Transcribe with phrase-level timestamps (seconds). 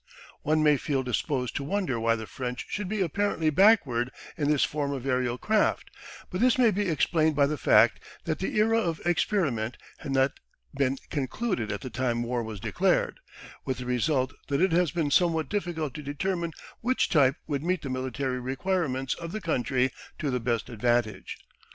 [0.41, 4.63] One may feel disposed to wonder why the French should be apparently backward in this
[4.63, 5.91] form of aerial craft,
[6.31, 10.39] but this may be explained by the fact that the era of experiment had not
[10.73, 13.19] been concluded at the time war was declared,
[13.63, 17.83] with the result that it has been somewhat difficult to determine which type would meet
[17.83, 21.37] the military requirements of the country to the best advantage.